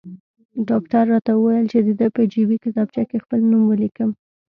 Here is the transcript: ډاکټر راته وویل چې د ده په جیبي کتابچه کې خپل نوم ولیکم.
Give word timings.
ډاکټر 0.69 1.03
راته 1.13 1.31
وویل 1.35 1.65
چې 1.71 1.79
د 1.87 1.89
ده 1.99 2.07
په 2.15 2.21
جیبي 2.33 2.57
کتابچه 2.63 3.03
کې 3.09 3.23
خپل 3.23 3.39
نوم 3.49 3.63
ولیکم. 3.67 4.09